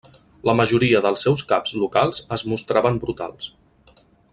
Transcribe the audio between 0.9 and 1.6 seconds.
dels seus